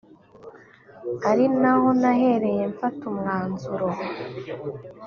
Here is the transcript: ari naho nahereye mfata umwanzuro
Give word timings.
ari 1.29 1.45
naho 1.61 1.87
nahereye 2.01 2.63
mfata 2.73 3.01
umwanzuro 3.11 3.87